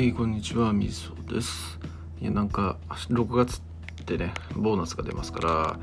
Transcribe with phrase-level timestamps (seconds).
[0.00, 1.78] はい、こんにちは、みそです。
[2.22, 5.78] いや、なんか、6月ってね、ボーナスが出ますから、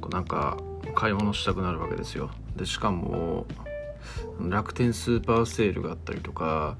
[0.00, 0.56] こうなんか、
[0.94, 2.30] 買い物したくなるわけですよ。
[2.54, 3.44] で、しかも、
[4.38, 6.76] 楽天スーパーセールがあったりとか、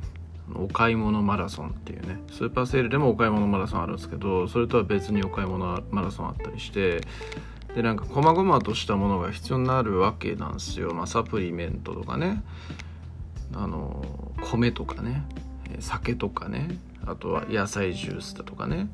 [0.54, 7.00] お買い物マラソンっていうね、スーパーセールでもお買い物マラソンあるんですけど、それとは別にお買い物マラソンあったりして、
[7.74, 10.94] で、なんか、細々としたものが必要になるわけなんですよ。
[10.94, 12.44] まあ、サプリメントとかね、
[13.54, 14.04] あの、
[14.40, 15.24] 米とかね、
[15.80, 18.88] 酒とかねあとは野菜ジュースだとかね。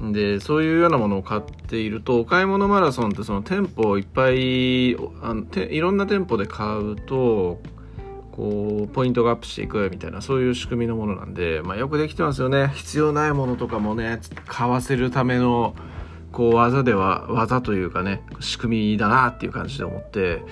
[0.00, 7.60] でそういうようなものを買っているとお買い物マラソンってその店舗をいっぱいあのていろんな店舗で買うと
[8.32, 12.72] こうポイントがアップしていくみたいなそういう仕組みのものなんで、まあ、よくできてますよね。
[12.74, 15.76] 必要ないものとかもね買わせるための
[16.32, 20.42] こう技では技というかね仕組みだなっていう感じで思って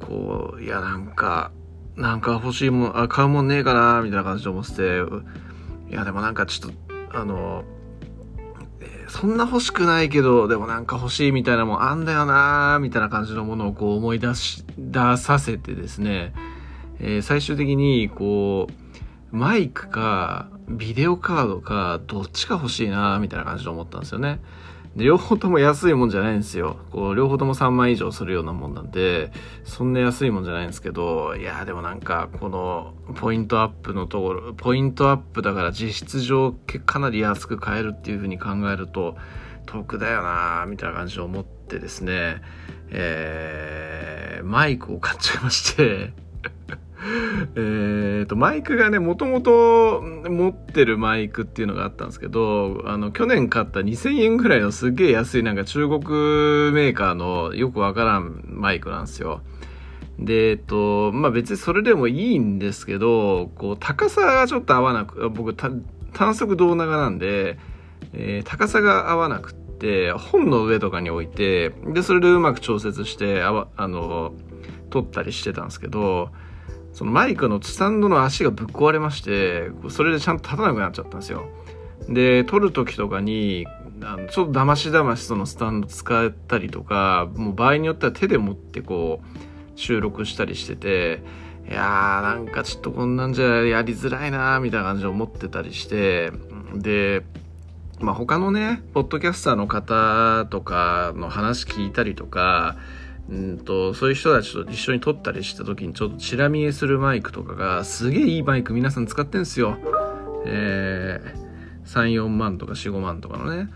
[0.00, 1.52] こういやなんか
[1.98, 4.82] なんか欲しいもん、あ、買うもんねえかな、みたいな感じで思ってて、
[5.90, 7.64] いや、でもなんかちょっと、あの、
[9.08, 16.32] そんな欲しくないけど、でもなんか欲しいみたいなもんあんだよな、みたいな感じのものをこう思い出し、出させてですね、
[17.00, 18.68] えー最終的に、こ
[19.32, 24.40] う、マイクか、ビデオカードか、どっちか欲しいな、みたいな感じで思ったんですよね。
[24.98, 26.76] で両方とも安いもんじゃないんですよ。
[26.90, 29.30] こう、両方とも3万以上するようなもんなんで、
[29.64, 36.52] そんな安いもんじゃないんですけど、いや、でもなんか、この、ポイントアップのところ、ポイントアップだから実質上、
[36.84, 39.16] かなり安く買えるっていう風に考えると、
[39.66, 42.42] 得だよなみたいな感じで思ってですね、
[42.90, 46.12] えー、マイクを買っちゃいまして、
[47.54, 56.00] えーと、マイクがね、もともと持ってるマイクっていうのがあったんですけど、あの、去年買った2000円ぐらいのすげえ安いなんか中国
[56.72, 59.42] メーカーのよくわからんマイクなんですよ。
[60.18, 65.84] で、えっと、まあ別にそれでもいいんですけど、こう、高さがちょっと合わなく、僕、単
[66.34, 67.58] 速胴長なんで、
[68.12, 74.32] えー高さが合わなくって、本の上とかに置いて、で、それでうまく調節して、あ、あの、
[74.90, 76.30] 撮ったりしてたんですけど、
[76.98, 81.48] そのマイクのスタンドの足がぶっ壊れまして、それでちゃんと立たなくなっちゃったんですよ。
[82.08, 83.68] で、撮る時とかに、
[84.02, 89.38] あのちょっとだましだましそのスタンド使ったりとか、もう場合によっては手で持ってこう、
[89.76, 91.22] 収録したりしてて、
[91.70, 96.32] いやーなんかちょっとこんなんじゃやりづらいなーみたいな感じで思ってたりして、
[96.74, 97.22] で、
[98.00, 102.74] まあ他のね、ポッドキャスターの方とかの話聞いたりとか、
[103.30, 109.76] うんと、そういう人たちと一緒に撮ったりした時にちょっとチラ見えするマイクとかが、すげえいいマイク皆さん使ってんすよ。
[110.46, 111.48] えー、
[111.86, 113.68] 3、4万とか4、5万とかのね。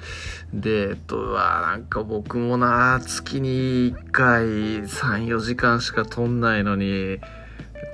[0.54, 7.18] で、えっと、うわなんか僕もな、月に1回3、4時間しか撮んないのに、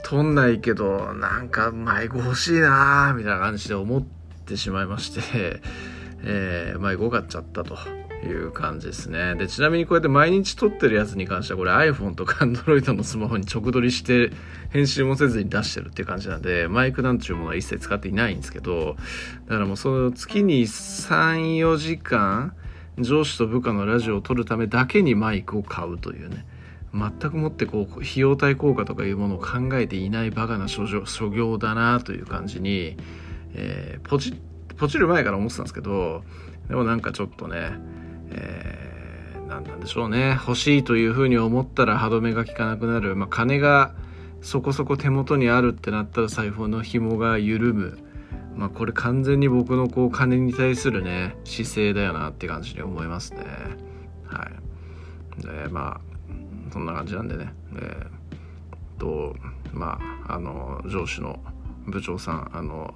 [0.04, 4.02] 撮んないけど、なんかマイク欲しいなみたいな感じで思っ
[4.46, 5.60] てしまいまして、
[6.22, 7.76] えー、マイク買っちゃったと。
[8.24, 9.34] いう感じですね。
[9.36, 14.32] で、ちなみにこうやって毎日撮ってるやつに関しては、これ iPhone とか Android のスマホに直撮りして、
[14.70, 18.96] 編集もせずに出してるっていう感じなんで、マイクなんていうものは一切使っていないんですけど、
[19.46, 22.54] だからもうその月に3、4時間、
[22.98, 26.44] 上司と部下のラジオを撮るためだけにマイクを買うというね。
[26.92, 32.96] 全くもってこう、費用対効果とかいうものを考えていないバカな所業所業だなという感じに、
[33.54, 34.40] えーポチ、
[34.76, 36.24] ポチる前から思ってたんですけど、
[36.68, 37.72] でもなんかちょっとね、
[38.30, 40.38] えー、なんなんでしょうね。
[40.46, 43.94] 欲しいというふうに思ったら歯止めが効かなくなる、まあ、金が
[44.40, 47.98] そこそこ手元にあるってなったら財布の紐が緩む、
[48.54, 53.44] まあ、これ完全に僕のこう金に対するね姿勢だよなって感じに思いますね。
[54.26, 54.48] は
[55.38, 55.42] い。
[55.42, 57.52] でまあそんな感じなんでね。
[57.72, 58.18] で
[58.98, 59.36] と
[59.72, 61.40] まああの上司の
[61.86, 62.94] 部長さんあの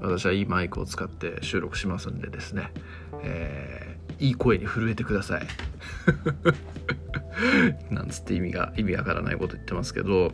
[0.00, 2.72] 私はいいマイクを使って収録しますんでですね、
[3.22, 3.91] え、
[4.22, 5.46] いい声に震えてください。
[7.90, 10.32] なんつって意味が、意味わからないこと言ってますけど、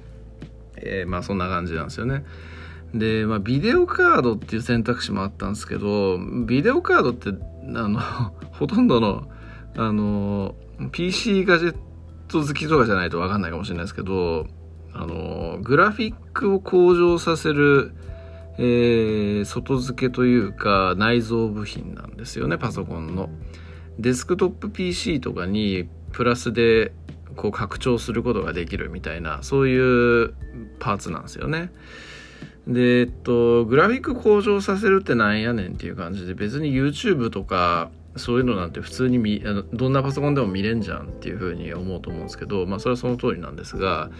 [0.76, 2.25] えーまあそんな感じなんですよね。
[2.94, 7.99] で、まあビデオカードっていう選択肢もあったんですけど、ビデオカードって、あの、
[8.52, 9.26] ほとんどの、
[9.76, 10.55] あの、
[10.93, 11.76] PC ガジェッ
[12.29, 14.46] ト好きとかじゃないとわかんないかもしれないですけど、
[14.93, 17.93] あの、グラフィックを向上させる、
[18.58, 23.31] えー外付けというか内蔵部品なんですよねパソコンの
[23.98, 26.92] デスクトップ PC とかにプラスで
[27.36, 30.34] こう拡張することができるみたいなそういう
[30.78, 31.70] パーツなんですよね。
[32.66, 44.10] でえっとグラフィック向上させるってなんやねんっていう感じで別に YouTube とかそういうのなんて普通に見あのどんなパソコンでも見れんじゃんっていうふうに思うと思うんですけどまあそれはその通りなんですが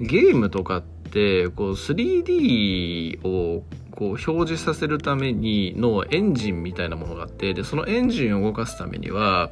[0.00, 9.50] ゲームとかっってこう 3D をこう表示させるためにのエンジンみたいなものがあってでそのエンジンを動かすためには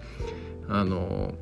[0.69, 1.35] あの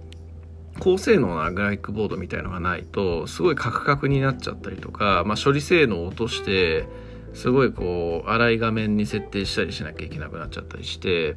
[0.80, 6.86] 高性能なグラフィックボードみたいのがないとすごいカクカクになっちゃったりとか、まあ、処理性能を落として
[7.32, 11.36] すごいこう粗い画面に設定したりしなきゃいけなくなっちゃったりして、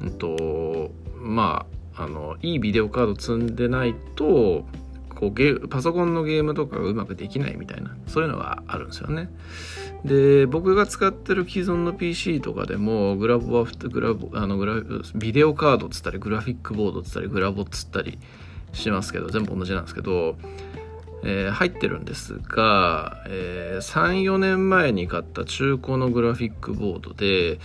[0.00, 1.66] うんと、ま
[1.96, 4.64] ああのいいビデオカード積んでないと
[5.20, 9.28] こうゲパソコンのゲームとかがうまくできないみたいなそういうのがあるんですよね。
[10.02, 14.74] で僕が使ってる既存の PC とかでもグラボはグラボあのグラ
[15.14, 18.18] ビデオカードっつったりグラフィックボードっつったりグラボっつったり
[18.72, 20.36] しますけど全部同じなんですけど、
[21.22, 27.60] えー、入ってるんですが、えー、34年前に買った中古のグラフィックボードで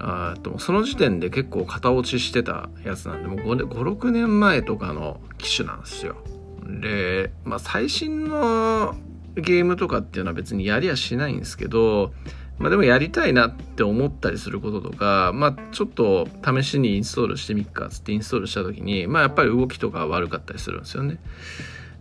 [0.00, 6.16] あとその時点で結構型落ちしてたやつなんでもう56年前とかの機種なんですよ
[6.64, 8.94] で、まあ、最新の
[9.34, 12.12] ゲームとかっていうのは別にやりゃしないんですけど、
[12.58, 21.18] まあ、でもやりたいなって思ったりすることとか、まあ、ちょっと試しにインストールしてみっかっつってインストールした時に、まあ、やっぱり動きとか悪かったりするんですよね。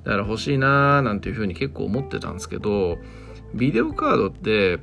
[0.03, 2.97] だから欲しいなーなんていうふうに結構思ってたんですけど
[3.53, 4.79] ビデオカードって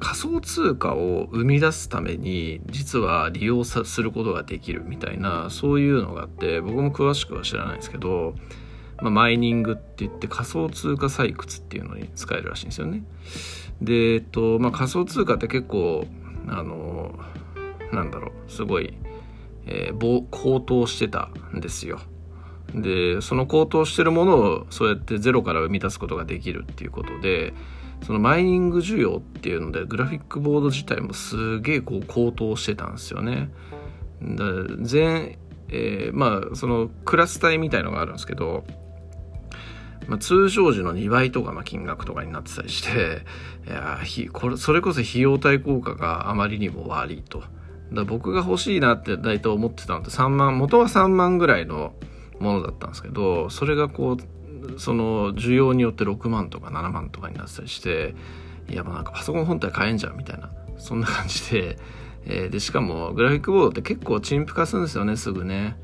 [0.00, 8.34] 仮想通貨を生み出すために実は利用することができるみたいなそういうのがあって僕も詳しくは知らないんですけど、
[9.00, 13.02] まあ、マイニングって言って仮想通貨採掘っていうのに使えるらしいんですよね。
[13.80, 16.06] で、えっとまあ、仮想通貨って結構
[16.46, 17.18] あの
[17.92, 18.94] なんだろうすごい、
[19.66, 22.00] えー、高騰してたんですよ。
[22.74, 27.54] でその高騰してるものをそうやってゼロから生み出すことができるっていうことで
[28.04, 33.50] そのマイニング需要っていうのでグラフィックボード自体もすげえこう高騰してたんですよね。
[34.22, 34.44] だ
[34.80, 38.64] 全、えー、まあそのクラス帯みたいのがあるんですけど、
[40.06, 43.22] まあ、通常時の2倍とかの金額とかになってたりして
[43.66, 43.98] いや
[44.32, 47.42] これそれこそ費用対効果があまりにも悪いと。
[47.92, 51.94] だ僕が欲しいなって大体思ってたのって3万元は3万ぐらいの
[52.38, 54.37] ものだったんですけどそれがこう
[54.78, 58.14] その需要によって6万とか7万とかになったりして
[58.68, 60.50] いやもうなんかパソコン本体買えんじゃんみたいな。
[60.78, 61.78] そんな感じで、
[62.24, 65.76] えー、でしかもグラフィックボードって結構陳腐化するんですよねすぐね。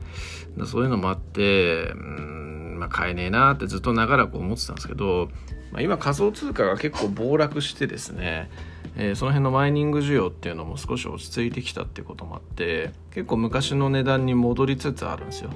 [0.67, 5.31] そういうのもあってうんまあ買えねえなってずっと長らく思ってたんですけど、
[5.73, 8.51] まあ、今仮想通貨が結構暴落してですね
[8.97, 15.51] えー、その辺のマイニング需要っていうのも少し落ち着いてきたっていうこともあって結構昔の値段に戻りつつあるんですよ。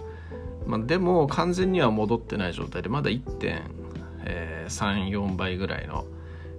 [0.68, 6.04] まあ、でも完全には戻ってない状態でまだ1.34倍ぐらいの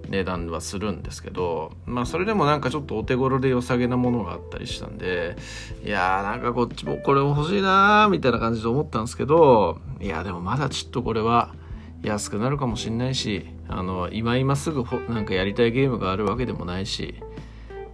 [0.08, 5.36] 値段はするんですけど、まあ、それでもなんかちょっとお手頃で良さげなものがあったりしたんで
[5.84, 11.54] いやーなんかこっちもこれも欲しいなーみたいな感じで思ったんですけどいやでもまだちょっとこれは
[12.02, 17.14] 安くなるかもしんないしあの今今すぐなんかやりたいゲームがあるわけでもないし、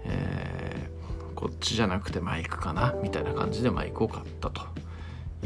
[0.05, 4.76] えー、こっちじゃなくてマイクかなみたいな感じでマイクを買ったと。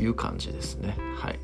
[0.01, 0.97] いう感じですね。
[1.17, 1.39] はい。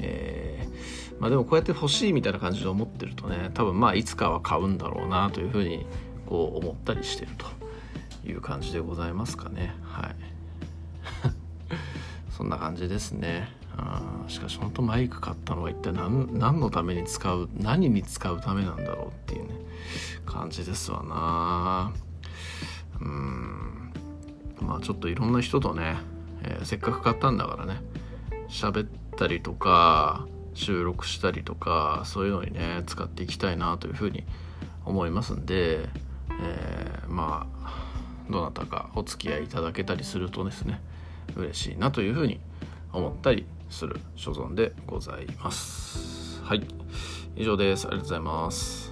[0.00, 5.86] えー、まあでもこうやって欲しいみたいな感じで思ってるとね、多分まあいつかは買うんだろうなというふうに
[6.26, 7.46] こう思ったりしてると
[8.28, 9.74] いう感じでございますかね。
[9.82, 10.16] はい。
[12.30, 13.58] そんな感じですね。
[13.78, 19.54] あしかし本当マイク買ったのは一体何何のために使う何に使うためなんだろうっていうね
[20.26, 21.92] 感じですわな
[23.00, 23.92] うん
[24.60, 25.96] まあちょっといろんな人とね
[26.42, 27.80] えー、せっかく買ったんだからね。
[28.48, 34.24] 喋ったりとか収録したりとかそういうのにね使っていきたいなというふうに
[34.84, 35.88] 思いますんで、
[36.40, 37.84] えー、まあ
[38.30, 40.80] どなたかお付き合いいただけたりするとですね
[41.36, 42.40] 嬉しいなというふうに
[42.92, 46.42] 思ったりする所存でございます。
[46.42, 46.66] はい。
[47.36, 47.86] 以上です。
[47.86, 48.87] ありがとうございます。